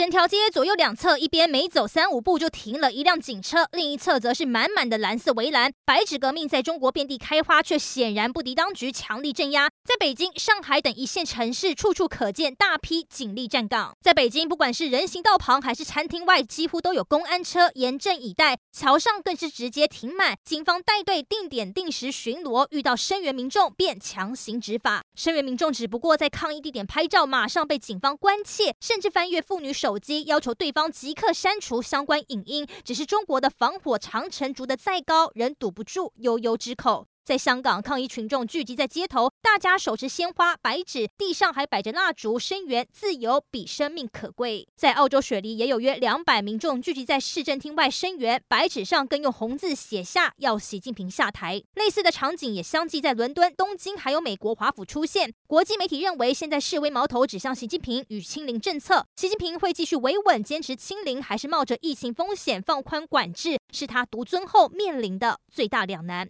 [0.00, 5.70] 整条街左右两侧，一边每走三五步就停了一辆警车，另一侧则是满满的蓝色围栏。
[5.84, 9.68] 白纸革命在中国遍地开花，却显然不敌当局强力镇压。
[9.84, 13.94] 在北京、上海等一线城市，处处可见大批警力站岗。
[14.00, 25.02] 在北京，不管是人行道旁还是餐厅外，几乎都有公安车严阵以待，桥上更是直接停满，警方带队定点定时巡逻，遇到声援民众便强行执法。
[25.14, 32.64] 声援民众只不过在抗议地点拍照，马上被警方关切，甚至翻阅妇女手手机，要求对方即刻删除相关影音。
[32.84, 37.08] 只是中国的防火长城筑得再高，仍堵不住悠悠之口。
[37.30, 44.66] 在香港，抗议群众聚集在街头，大家手持鲜花、白纸，地上还摆着蜡烛，声援自由比生命可贵。
[44.74, 51.62] 在澳洲雪梨，也有约两百民众聚集在市政厅外声援，白纸上更用红字写下要习近平下台。
[51.76, 55.32] 类似的场景也相继在伦敦、东京，还有美国华府出现。
[55.46, 66.28] 国际媒体认为，现在示威矛头指向习近平与清零政策，习近平会继续维稳坚持清零，还是冒着疫情风险放宽管制，是他独尊后面临的最大两难。